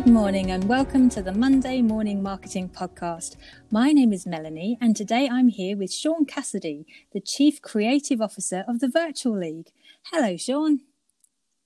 [0.00, 3.36] Good morning and welcome to the Monday Morning Marketing Podcast.
[3.70, 8.64] My name is Melanie and today I'm here with Shaun Cassidy, the Chief Creative Officer
[8.66, 9.70] of the Virtual League.
[10.04, 10.80] Hello, Shaun.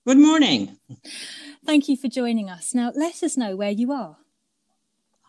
[0.05, 0.77] Good morning.
[1.65, 2.73] Thank you for joining us.
[2.73, 4.17] Now, let us know where you are.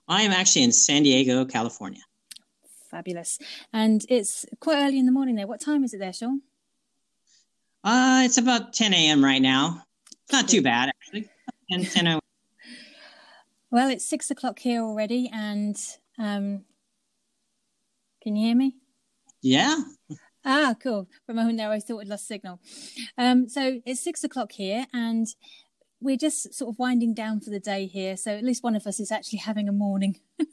[0.09, 2.03] I am actually in San Diego, California.
[2.91, 3.39] Fabulous.
[3.73, 5.47] And it's quite early in the morning there.
[5.47, 6.43] What time is it there, Shaun?
[7.83, 9.25] Uh, it's about 10 a.m.
[9.25, 9.83] right now.
[10.25, 11.29] It's not too bad, actually.
[11.71, 12.21] 10, 10
[13.71, 15.77] Well, it's six o'clock here already, and
[16.19, 16.65] um,
[18.23, 18.77] can you hear me?
[19.43, 19.83] Yeah.
[20.45, 21.09] Ah, cool.
[21.27, 22.61] For a moment there, I thought we'd lost signal.
[23.19, 25.27] Um, so it's six o'clock here, and
[26.01, 28.17] we're just sort of winding down for the day here.
[28.17, 30.21] So at least one of us is actually having a morning.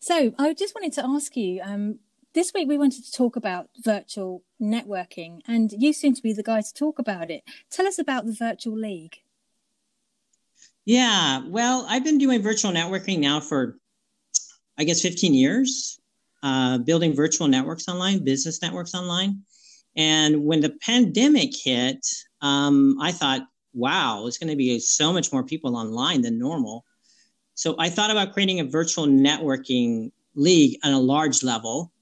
[0.00, 1.60] so I just wanted to ask you.
[1.62, 1.98] Um,
[2.34, 6.42] this week we wanted to talk about virtual networking, and you seem to be the
[6.42, 7.42] guy to talk about it.
[7.70, 9.16] Tell us about the Virtual League.
[10.84, 13.78] Yeah, well, I've been doing virtual networking now for,
[14.78, 15.98] I guess, 15 years,
[16.42, 19.42] uh, building virtual networks online, business networks online.
[19.96, 22.06] And when the pandemic hit,
[22.40, 23.42] um, I thought,
[23.74, 26.84] wow, it's going to be so much more people online than normal.
[27.54, 31.92] So I thought about creating a virtual networking league on a large level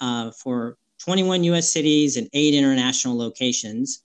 [0.00, 4.02] uh, for 21 US cities and eight international locations.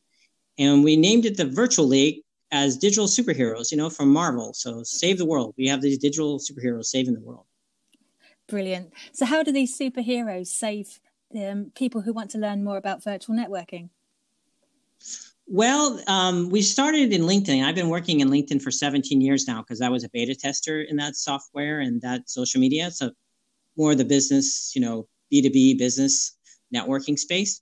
[0.57, 4.53] And we named it the Virtual League as digital superheroes, you know, from Marvel.
[4.53, 5.53] So save the world.
[5.57, 7.45] We have these digital superheroes saving the world.
[8.47, 8.93] Brilliant.
[9.11, 10.99] So, how do these superheroes save
[11.35, 13.89] um, people who want to learn more about virtual networking?
[15.49, 17.63] Well, um, we started in LinkedIn.
[17.63, 20.81] I've been working in LinkedIn for 17 years now because I was a beta tester
[20.81, 22.91] in that software and that social media.
[22.91, 23.11] So,
[23.77, 26.35] more the business, you know, B2B business
[26.73, 27.61] networking space.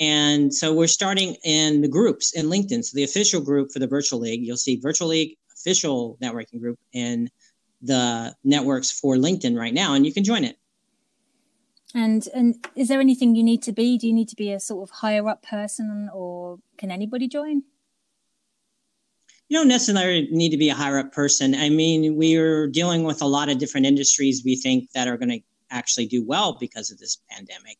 [0.00, 2.84] And so we're starting in the groups in LinkedIn.
[2.84, 6.78] So the official group for the Virtual League, you'll see Virtual League official networking group
[6.92, 7.28] in
[7.82, 10.56] the networks for LinkedIn right now, and you can join it.
[11.94, 13.98] And and is there anything you need to be?
[13.98, 17.62] Do you need to be a sort of higher up person, or can anybody join?
[19.48, 21.54] You don't necessarily need to be a higher up person.
[21.54, 25.28] I mean, we're dealing with a lot of different industries we think that are going
[25.28, 27.78] to actually do well because of this pandemic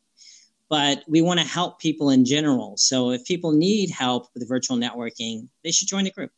[0.72, 2.78] but we want to help people in general.
[2.78, 6.30] So if people need help with virtual networking, they should join the group.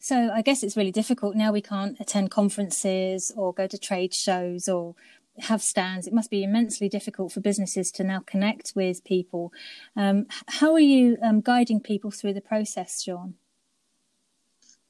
[0.00, 1.52] So I guess it's really difficult now.
[1.52, 4.96] We can't attend conferences or go to trade shows or
[5.38, 6.06] have stands.
[6.06, 9.52] It must be immensely difficult for businesses to now connect with people.
[9.96, 13.34] Um, how are you um, guiding people through the process, Shaun?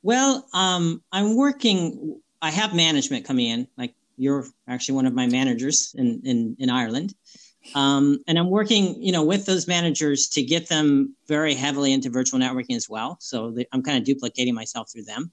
[0.03, 2.21] Well, um, I'm working.
[2.41, 3.69] I have management coming in.
[3.77, 7.15] Like you're actually one of my managers in in, in Ireland.
[7.75, 12.11] Um, and I'm working, you know, with those managers to get them very heavily into
[12.11, 13.17] virtual networking as well.
[13.21, 15.31] So they, I'm kind of duplicating myself through them.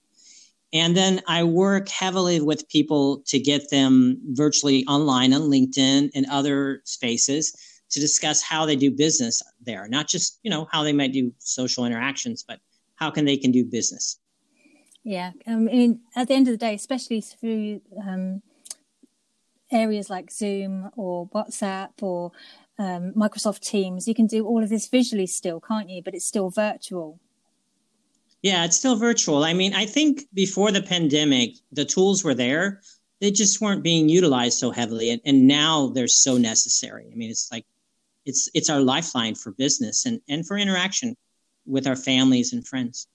[0.72, 6.26] And then I work heavily with people to get them virtually online on LinkedIn and
[6.30, 7.56] other spaces
[7.90, 11.34] to discuss how they do business there, not just, you know, how they might do
[11.40, 12.60] social interactions, but
[12.96, 14.20] how can they can do business.
[15.04, 18.44] Yeah, um, I mean, at the end of the day, especially through um,
[19.72, 22.32] areas like Zoom or WhatsApp or
[22.78, 26.04] um, Microsoft Teams, you can do all of this visually still, can't you?
[26.04, 27.20] But it's still virtual.
[28.42, 29.44] Yeah, it's still virtual.
[29.44, 32.82] I mean, I think before the pandemic, the tools were there.
[33.20, 35.10] They just weren't being utilized so heavily.
[35.10, 37.10] And, and now they're so necessary.
[37.12, 37.66] I mean, it's like
[38.26, 41.16] it's it's our lifeline for business and, and for interaction
[41.66, 43.08] with our families and friends.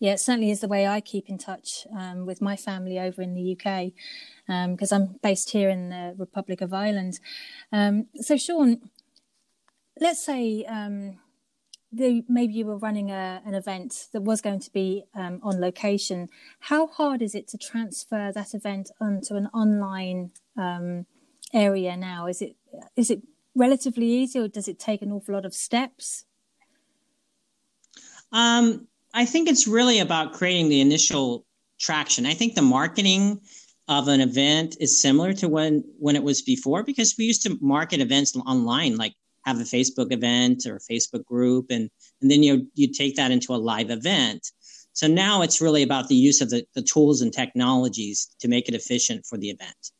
[0.00, 3.22] Yeah, it certainly is the way I keep in touch um, with my family over
[3.22, 3.92] in the UK
[4.70, 7.20] because um, I'm based here in the Republic of Ireland.
[7.72, 8.90] Um, so, Shaun,
[10.00, 11.18] let's say um,
[11.92, 16.28] maybe you were running a, an event that was going to be um, on location.
[16.60, 21.06] How hard is it to transfer that event onto an online um,
[21.52, 22.26] area now?
[22.26, 22.56] Is it
[22.96, 23.22] is it
[23.54, 26.24] relatively easy, or does it take an awful lot of steps?
[28.32, 31.46] Um, I think it's really about creating the initial
[31.78, 32.26] traction.
[32.26, 33.40] I think the marketing
[33.88, 37.56] of an event is similar to when when it was before because we used to
[37.62, 39.14] market events online like
[39.48, 41.90] have a facebook event or a facebook group and
[42.20, 44.50] and then you you take that into a live event.
[44.92, 48.68] So now it's really about the use of the, the tools and technologies to make
[48.68, 49.92] it efficient for the event.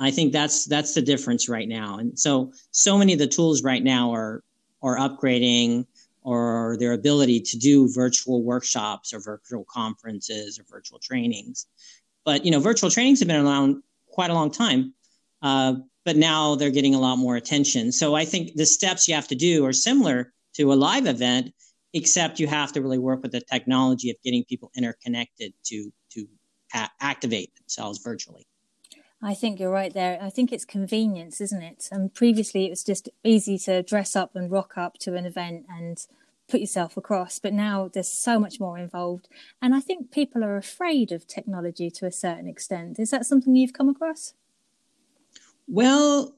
[0.00, 1.98] I think that's that's the difference right now.
[1.98, 4.42] And so so many of the tools right now are
[4.82, 5.86] are upgrading
[6.22, 11.66] or their ability to do virtual workshops or virtual conferences or virtual trainings.
[12.24, 14.94] But you know, virtual trainings have been around quite a long time,
[15.42, 15.74] uh,
[16.08, 17.92] but now they're getting a lot more attention.
[17.92, 21.52] So I think the steps you have to do are similar to a live event,
[21.92, 26.26] except you have to really work with the technology of getting people interconnected to to
[26.74, 28.46] a- activate themselves virtually.
[29.20, 30.18] I think you're right there.
[30.22, 31.90] I think it's convenience, isn't it?
[31.92, 35.66] And previously it was just easy to dress up and rock up to an event
[35.68, 36.06] and
[36.48, 37.38] put yourself across.
[37.38, 39.28] But now there's so much more involved.
[39.60, 42.98] And I think people are afraid of technology to a certain extent.
[42.98, 44.32] Is that something you've come across?
[45.68, 46.34] Well,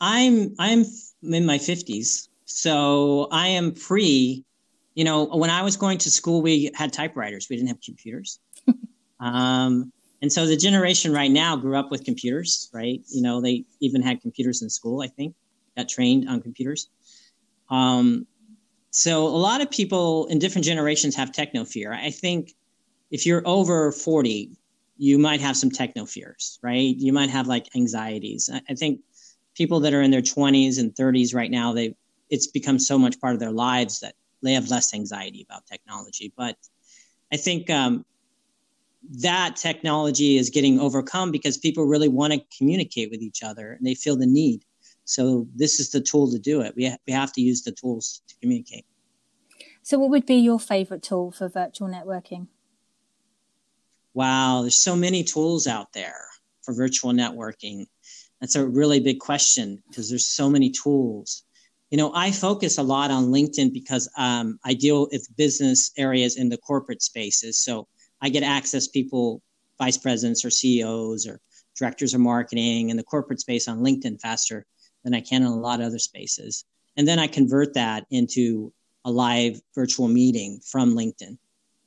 [0.00, 0.84] I'm I'm
[1.22, 2.28] in my 50s.
[2.46, 4.44] So I am pre,
[4.94, 7.48] you know, when I was going to school, we had typewriters.
[7.48, 8.40] We didn't have computers.
[9.20, 9.92] um,
[10.22, 13.02] and so the generation right now grew up with computers, right?
[13.08, 15.34] You know, they even had computers in school, I think,
[15.76, 16.88] got trained on computers.
[17.68, 18.26] Um,
[18.90, 21.92] so a lot of people in different generations have techno fear.
[21.92, 22.54] I think
[23.10, 24.56] if you're over 40,
[24.96, 26.96] you might have some techno fears, right?
[26.96, 28.48] You might have like anxieties.
[28.52, 29.00] I, I think
[29.54, 31.96] people that are in their 20s and 30s right now, they
[32.30, 36.32] it's become so much part of their lives that they have less anxiety about technology.
[36.36, 36.56] But
[37.32, 38.04] I think um,
[39.20, 43.86] that technology is getting overcome because people really want to communicate with each other and
[43.86, 44.64] they feel the need.
[45.04, 46.74] So this is the tool to do it.
[46.76, 48.86] We, ha- we have to use the tools to communicate.
[49.82, 52.48] So, what would be your favorite tool for virtual networking?
[54.14, 56.24] Wow, there's so many tools out there
[56.62, 57.86] for virtual networking.
[58.40, 61.42] That's a really big question because there's so many tools.
[61.90, 66.36] You know, I focus a lot on LinkedIn because um, I deal with business areas
[66.36, 67.58] in the corporate spaces.
[67.58, 67.88] So
[68.20, 69.42] I get access people,
[69.78, 71.40] vice presidents or CEOs or
[71.76, 74.64] directors of marketing in the corporate space on LinkedIn faster
[75.02, 76.64] than I can in a lot of other spaces.
[76.96, 78.72] And then I convert that into
[79.04, 81.36] a live virtual meeting from LinkedIn.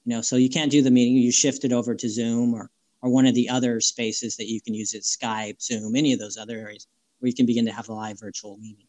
[0.08, 2.72] You know, so you can't do the meeting, you shift it over to Zoom or
[3.02, 6.20] or one of the other spaces that you can use it, Skype, Zoom, any of
[6.20, 6.88] those other areas
[7.20, 8.88] where you can begin to have a live virtual meeting.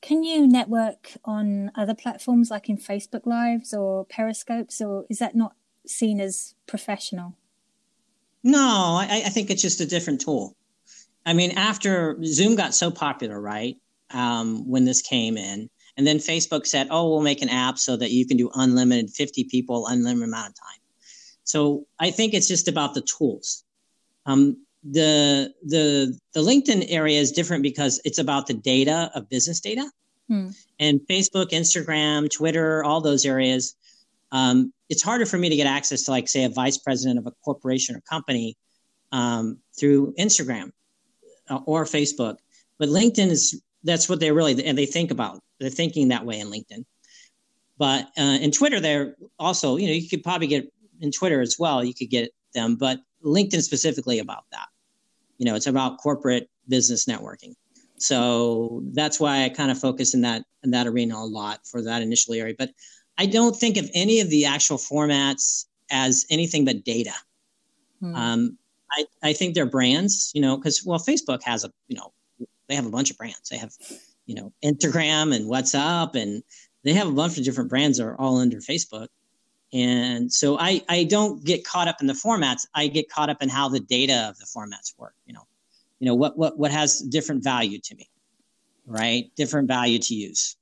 [0.00, 5.36] Can you network on other platforms like in Facebook Lives or Periscopes, or is that
[5.36, 5.52] not
[5.86, 7.36] seen as professional?
[8.42, 10.56] No, I, I think it's just a different tool.
[11.26, 13.76] I mean, after Zoom got so popular, right?
[14.10, 17.96] Um, when this came in, and then Facebook said, "Oh, we'll make an app so
[17.96, 20.80] that you can do unlimited, fifty people, unlimited amount of time."
[21.44, 23.64] So I think it's just about the tools.
[24.26, 29.60] Um, the the the LinkedIn area is different because it's about the data of business
[29.60, 29.90] data,
[30.28, 30.50] hmm.
[30.78, 33.74] and Facebook, Instagram, Twitter, all those areas
[34.32, 37.26] um, it's harder for me to get access to like say a vice president of
[37.26, 38.56] a corporation or company
[39.12, 40.70] um, through instagram
[41.48, 42.36] uh, or facebook
[42.78, 46.38] but linkedin is that's what they really and they think about they're thinking that way
[46.40, 46.84] in linkedin
[47.78, 51.56] but uh, in twitter they're also you know you could probably get in twitter as
[51.58, 54.66] well you could get them but linkedin specifically about that
[55.38, 57.54] you know it's about corporate business networking
[57.98, 61.82] so that's why i kind of focus in that in that arena a lot for
[61.82, 62.70] that initial area but
[63.20, 67.12] I don't think of any of the actual formats as anything but data.
[68.00, 68.14] Hmm.
[68.14, 68.58] Um,
[68.90, 72.14] I, I think they're brands, you know, because well, Facebook has a, you know,
[72.70, 73.48] they have a bunch of brands.
[73.50, 73.72] They have,
[74.26, 76.42] you know, Instagram and WhatsApp, and
[76.84, 79.08] they have a bunch of different brands that are all under Facebook.
[79.72, 82.66] And so I, I don't get caught up in the formats.
[82.74, 85.14] I get caught up in how the data of the formats work.
[85.26, 85.46] You know,
[85.98, 88.08] you know what what what has different value to me,
[88.86, 89.30] right?
[89.36, 90.56] Different value to use.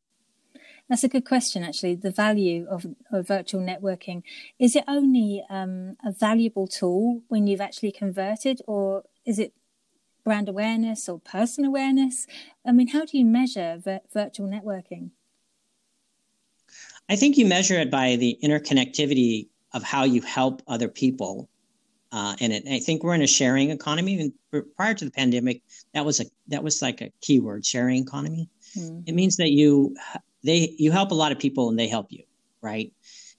[0.89, 1.97] That's a good question, actually.
[1.97, 4.23] The value of, of virtual networking.
[4.59, 9.53] Is it only um, a valuable tool when you've actually converted, or is it
[10.29, 12.27] brand awareness or person awareness?
[12.67, 15.09] I mean, how do you measure vir- virtual networking?
[17.09, 21.49] I think you measure it by the interconnectivity of how you help other people
[22.13, 22.63] uh, in it.
[22.67, 24.21] And I think we're in a sharing economy.
[24.53, 25.63] And prior to the pandemic,
[25.95, 28.51] that was a that was like a keyword: sharing economy.
[28.75, 29.01] Hmm.
[29.07, 29.97] It means that you
[30.45, 32.25] they you help a lot of people and they help you,
[32.61, 32.93] right?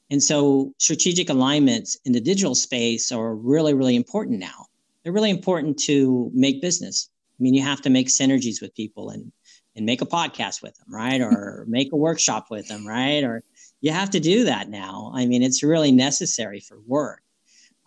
[0.09, 4.68] And so strategic alignments in the digital space are really, really important now.
[5.09, 7.09] They're really important to make business.
[7.39, 9.31] I mean, you have to make synergies with people and
[9.75, 11.19] and make a podcast with them, right?
[11.19, 13.23] Or make a workshop with them, right?
[13.23, 13.43] Or
[13.81, 15.11] you have to do that now.
[15.15, 17.23] I mean, it's really necessary for work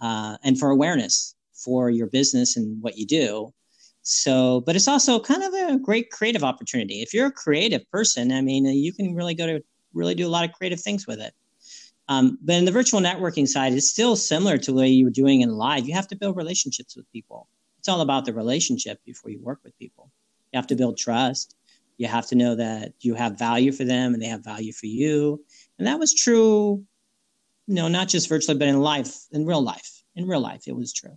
[0.00, 3.54] uh, and for awareness for your business and what you do.
[4.02, 7.02] So, but it's also kind of a great creative opportunity.
[7.02, 9.62] If you're a creative person, I mean, you can really go to
[9.94, 11.34] really do a lot of creative things with it.
[12.12, 15.40] Um, but in the virtual networking side, it's still similar to way you were doing
[15.40, 15.86] in live.
[15.86, 17.48] You have to build relationships with people.
[17.78, 20.10] It's all about the relationship before you work with people.
[20.52, 21.56] You have to build trust.
[21.96, 24.86] You have to know that you have value for them and they have value for
[24.86, 25.42] you.
[25.78, 26.84] And that was true,
[27.66, 30.02] you know, not just virtually, but in life, in real life.
[30.14, 31.16] In real life, it was true.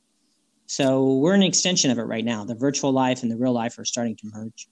[0.67, 2.45] So we're an extension of it right now.
[2.45, 4.67] The virtual life and the real life are starting to merge.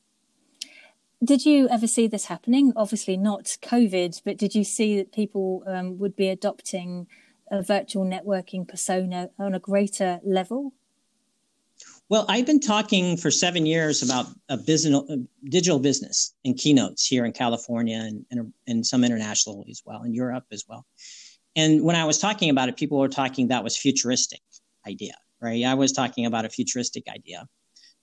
[1.24, 2.74] Did you ever see this happening?
[2.76, 7.08] Obviously, not COVID, but did you see that people um, would be adopting
[7.50, 10.74] a virtual networking persona on a greater level?
[12.10, 17.06] Well, I've been talking for seven years about a business, a digital business and keynotes
[17.06, 20.86] here in California and, and, and some international as well, in Europe as well.
[21.56, 24.42] And when I was talking about it, people were talking that was futuristic
[24.86, 25.64] idea, right?
[25.64, 27.48] I was talking about a futuristic idea.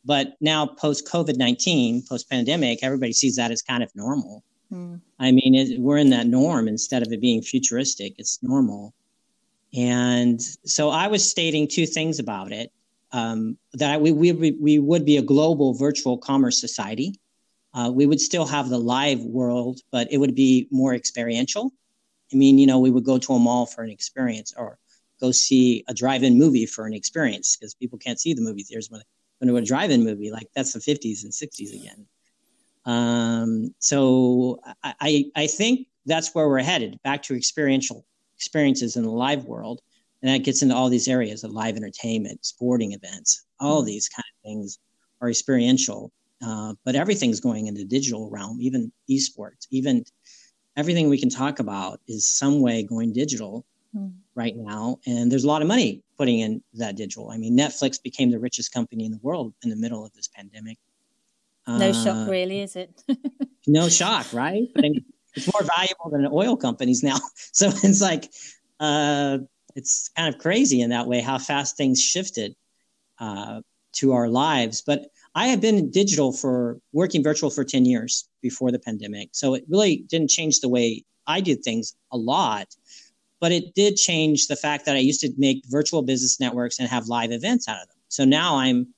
[0.04, 4.42] But now, post COVID 19, post pandemic, everybody sees that as kind of normal.
[4.72, 5.00] Mm.
[5.18, 8.94] I mean, it, we're in that norm instead of it being futuristic, it's normal.
[9.74, 12.72] And so I was stating two things about it
[13.12, 17.18] um, that we, we, we would be a global virtual commerce society.
[17.74, 21.72] Uh, we would still have the live world, but it would be more experiential.
[22.32, 24.78] I mean, you know, we would go to a mall for an experience or
[25.20, 28.90] go see a drive-in movie for an experience because people can't see the movie theaters
[28.90, 29.02] when
[29.48, 30.30] they go to a drive-in movie.
[30.30, 32.06] Like that's the 50s and 60s again.
[32.86, 38.04] Um, so I, I think that's where we're headed back to experiential
[38.36, 39.80] experiences in the live world.
[40.22, 43.86] And that gets into all these areas of live entertainment, sporting events, all mm-hmm.
[43.86, 44.78] these kind of things
[45.20, 46.12] are experiential.
[46.44, 50.04] Uh, but everything's going into the digital realm, even esports, even
[50.76, 53.66] everything we can talk about is some way going digital
[53.96, 54.12] mm.
[54.34, 54.98] right now.
[55.06, 57.30] And there's a lot of money putting in that digital.
[57.30, 60.28] I mean, Netflix became the richest company in the world in the middle of this
[60.28, 60.78] pandemic.
[61.66, 63.02] No uh, shock, really, is it?
[63.66, 64.68] no shock, right?
[64.74, 65.04] But I mean,
[65.34, 67.18] it's more valuable than oil companies now.
[67.52, 68.30] So it's like,
[68.78, 69.38] uh,
[69.76, 72.54] it's kind of crazy in that way how fast things shifted
[73.18, 73.60] uh,
[73.92, 74.82] to our lives.
[74.82, 79.30] But I had been digital for working virtual for 10 years before the pandemic.
[79.32, 82.74] So it really didn't change the way I did things a lot.
[83.40, 86.88] But it did change the fact that I used to make virtual business networks and
[86.88, 87.96] have live events out of them.
[88.08, 88.88] So now I'm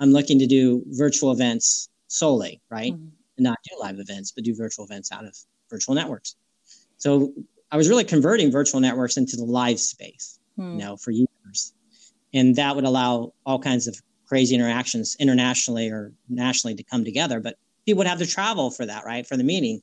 [0.00, 2.92] I'm looking to do virtual events solely, right?
[2.92, 3.08] Mm-hmm.
[3.36, 5.36] And not do live events, but do virtual events out of
[5.70, 6.36] virtual networks.
[6.96, 7.32] So
[7.70, 10.72] I was really converting virtual networks into the live space, hmm.
[10.72, 11.72] you know, for users.
[12.32, 17.40] And that would allow all kinds of crazy interactions internationally or nationally to come together.
[17.40, 19.26] But people would have to travel for that, right?
[19.26, 19.82] For the meeting.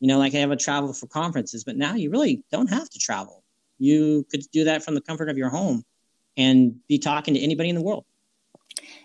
[0.00, 2.88] You know, like I have a travel for conferences, but now you really don't have
[2.90, 3.42] to travel.
[3.78, 5.84] You could do that from the comfort of your home
[6.36, 8.04] and be talking to anybody in the world.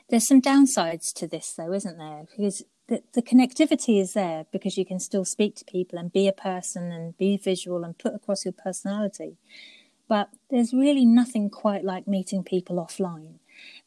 [0.09, 2.25] There's some downsides to this, though, isn't there?
[2.29, 6.27] Because the, the connectivity is there because you can still speak to people and be
[6.27, 9.37] a person and be visual and put across your personality.
[10.09, 13.35] But there's really nothing quite like meeting people offline.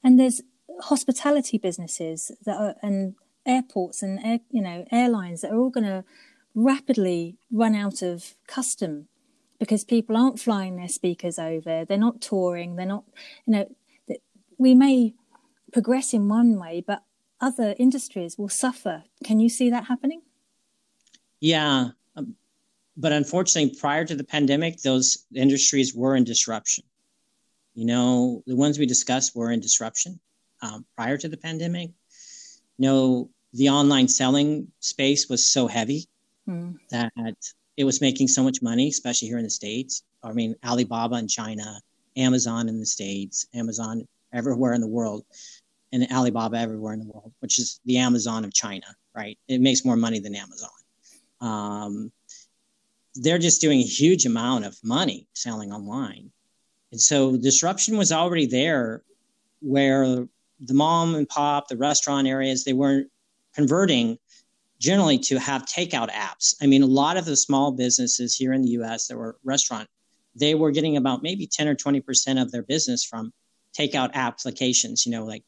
[0.03, 0.41] And there's
[0.81, 3.15] hospitality businesses that are, and
[3.47, 6.05] airports and air, you know airlines that are all going to
[6.55, 9.09] rapidly run out of custom
[9.59, 11.85] because people aren't flying their speakers over.
[11.85, 12.77] They're not touring.
[12.77, 13.05] They're not,
[13.47, 13.67] you know,
[14.59, 15.15] we may
[15.73, 17.03] progress in one way, but
[17.41, 19.05] other industries will suffer.
[19.25, 20.23] Can you see that happening?
[21.41, 21.89] Yeah.
[22.17, 22.37] Um,
[22.97, 26.85] but unfortunately, prior to the pandemic, those industries were in disruption.
[27.75, 30.21] You know, the ones we discussed were in disruption
[30.63, 31.91] um, prior to the pandemic.
[32.79, 36.07] You know, the online selling space was so heavy
[36.49, 36.77] mm.
[36.91, 37.37] that
[37.77, 40.03] it was making so much money, especially here in the States.
[40.23, 41.81] I mean, Alibaba in China,
[42.17, 45.25] Amazon in the States, Amazon everywhere in the world
[45.93, 49.39] and Alibaba everywhere in the world, which is the Amazon of China, right?
[49.49, 50.71] It makes more money than Amazon.
[51.41, 52.13] Um,
[53.15, 56.33] they're just doing a huge amount of money selling online.
[56.91, 59.03] And so disruption was already there
[59.61, 60.27] where
[60.61, 63.09] the mom and pop, the restaurant areas, they weren't
[63.55, 64.19] converting
[64.79, 66.55] generally to have takeout apps.
[66.61, 69.89] I mean, a lot of the small businesses here in the US that were restaurant,
[70.35, 73.33] they were getting about maybe 10 or 20% of their business from
[73.79, 75.45] takeout applications, you know, like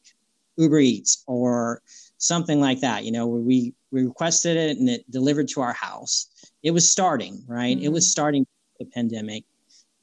[0.57, 1.81] Uber Eats or
[2.17, 3.03] something like that.
[3.03, 6.27] You know, where we we requested it and it delivered to our house.
[6.63, 7.75] It was starting, right?
[7.75, 7.85] Mm-hmm.
[7.85, 8.11] It was mm-hmm.
[8.11, 8.47] starting
[8.79, 9.43] the pandemic,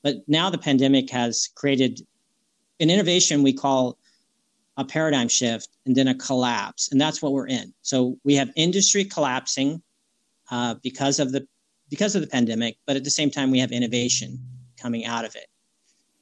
[0.03, 2.01] but now the pandemic has created
[2.81, 3.99] an innovation we call
[4.77, 7.73] a paradigm shift and then a collapse, and that's what we're in.
[7.83, 9.83] So we have industry collapsing
[10.51, 11.47] uh, because of the
[11.91, 14.39] because of the pandemic, but at the same time we have innovation
[14.81, 15.47] coming out of it,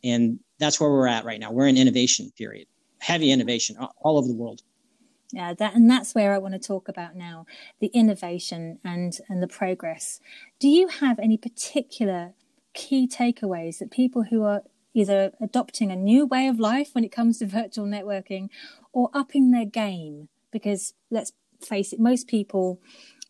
[0.05, 1.51] and that's where we're at right now.
[1.51, 2.67] We're in innovation period
[3.03, 4.63] heavy innovation all over the world.
[5.33, 7.47] Yeah, that and that's where I want to talk about now
[7.81, 10.21] the innovation and and the progress.
[10.61, 12.35] Do you have any particular
[12.75, 14.63] key takeaways that people who are
[14.95, 18.49] either adopting a new way of life when it comes to virtual networking
[18.93, 22.81] or upping their game because let's face it, most people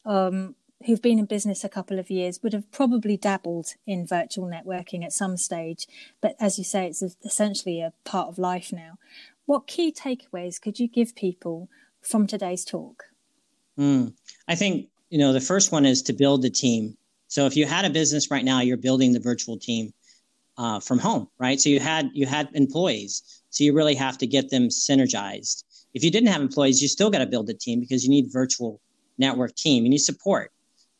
[0.04, 0.54] um,
[0.86, 5.04] who've been in business a couple of years would have probably dabbled in virtual networking
[5.04, 5.86] at some stage.
[6.20, 8.98] But as you say, it's essentially a part of life now.
[9.46, 11.68] What key takeaways could you give people
[12.00, 13.04] from today's talk?
[13.78, 14.14] Mm,
[14.48, 16.96] I think, you know, the first one is to build the team.
[17.28, 19.94] So if you had a business right now, you're building the virtual team
[20.58, 21.60] uh, from home, right?
[21.60, 25.64] So you had you had employees, so you really have to get them synergized.
[25.94, 28.32] If you didn't have employees, you still got to build a team because you need
[28.32, 28.80] virtual
[29.18, 29.84] network team.
[29.84, 30.50] You need support.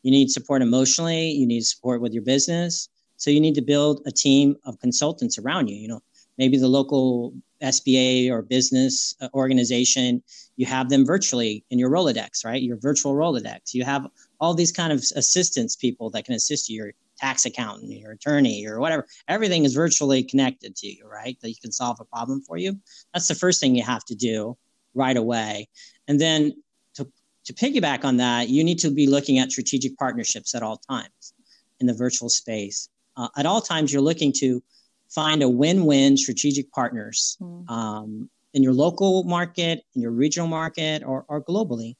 [0.03, 1.31] You need support emotionally.
[1.31, 2.89] You need support with your business.
[3.17, 5.75] So you need to build a team of consultants around you.
[5.75, 6.01] You know,
[6.37, 10.21] maybe the local SBA or business uh, organization,
[10.57, 12.61] you have them virtually in your Rolodex, right?
[12.61, 13.73] Your virtual Rolodex.
[13.73, 14.07] You have
[14.39, 16.93] all these kind of assistance people that can assist you, your
[17.23, 19.07] tax accountant, your attorney, or whatever.
[19.27, 21.37] Everything is virtually connected to you, right?
[21.41, 22.79] That you can solve a problem for you.
[23.13, 24.57] That's the first thing you have to do
[24.93, 25.69] right away.
[26.07, 26.51] And then
[26.95, 27.07] to,
[27.45, 31.33] to piggyback on that, you need to be looking at strategic partnerships at all times
[31.79, 32.89] in the virtual space.
[33.15, 34.61] Uh, at all times, you're looking to
[35.09, 37.69] find a win-win strategic partners mm.
[37.69, 41.95] um, in your local market, in your regional market, or, or globally,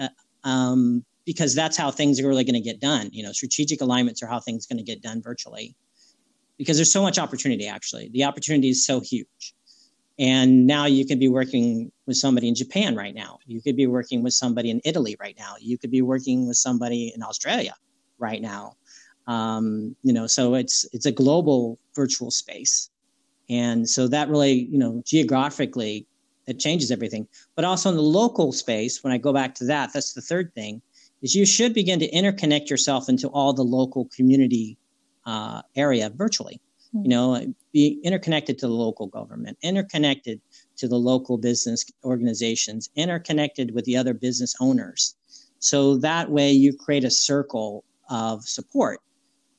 [0.00, 0.08] uh,
[0.42, 3.10] um, because that's how things are really going to get done.
[3.12, 5.74] You know, strategic alignments are how things are going to get done virtually,
[6.56, 7.66] because there's so much opportunity.
[7.66, 9.54] Actually, the opportunity is so huge,
[10.18, 13.38] and now you could be working with somebody in Japan right now.
[13.46, 15.56] You could be working with somebody in Italy right now.
[15.60, 17.74] You could be working with somebody in Australia
[18.18, 18.76] right now
[19.26, 22.90] um, you know, so it's it's a global virtual space,
[23.50, 26.06] and so that really, you know, geographically,
[26.46, 27.26] it changes everything.
[27.56, 30.54] But also in the local space, when I go back to that, that's the third
[30.54, 30.80] thing,
[31.22, 34.76] is you should begin to interconnect yourself into all the local community
[35.24, 36.60] uh, area virtually.
[36.94, 37.04] Mm-hmm.
[37.04, 40.40] You know, be interconnected to the local government, interconnected
[40.76, 45.16] to the local business organizations, interconnected with the other business owners.
[45.58, 49.00] So that way you create a circle of support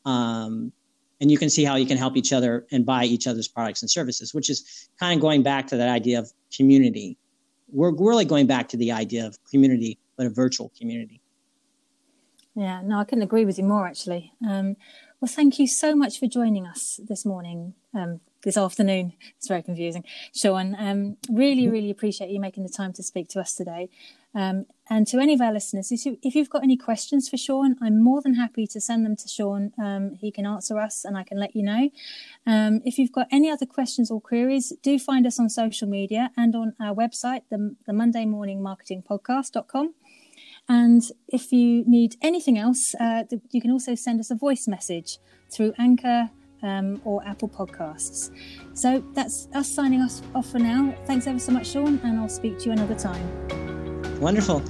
[0.05, 0.71] um,
[1.19, 3.81] and you can see how you can help each other and buy each other's products
[3.81, 7.17] and services, which is kind of going back to that idea of community.
[7.71, 11.19] We're really going back to the idea of community, but a virtual community.
[12.57, 14.33] Yeah, no, I couldn't agree with you more, actually.
[14.45, 14.77] Um,
[15.21, 19.13] well, thank you so much for joining us this morning, um, this afternoon.
[19.37, 20.75] It's very confusing, Shaun.
[20.79, 23.89] Um, really, really appreciate you making the time to speak to us today.
[24.33, 27.75] Um, and to any of our listeners, if, you, have got any questions for Shaun,
[27.79, 29.71] I'm more than happy to send them to Shaun.
[29.77, 31.91] Um, he can answer us and I can let you know.
[32.47, 36.31] Um, if you've got any other questions or queries, do find us on social media
[36.35, 39.93] and on our website, the, the Monday Morning Marketing Podcast.com.
[40.69, 45.17] And if you need anything else, uh, you can also send us a voice message
[45.49, 46.29] through Anchor
[46.63, 48.31] um, or Apple Podcasts.
[48.73, 50.93] So that's us signing off for now.
[51.05, 54.19] Thanks ever so much, Shaun, and I'll speak to you another time.
[54.19, 54.61] Wonderful.